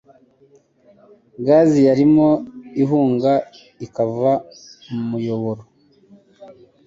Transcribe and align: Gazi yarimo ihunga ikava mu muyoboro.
Gazi 1.45 1.79
yarimo 1.87 2.27
ihunga 2.81 3.33
ikava 3.85 4.31
mu 4.93 5.01
muyoboro. 5.09 5.61